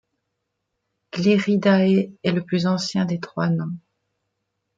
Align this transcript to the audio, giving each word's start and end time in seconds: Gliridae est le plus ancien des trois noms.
Gliridae 1.13 2.15
est 2.23 2.31
le 2.31 2.43
plus 2.43 2.65
ancien 2.65 3.05
des 3.05 3.19
trois 3.19 3.49
noms. 3.49 3.77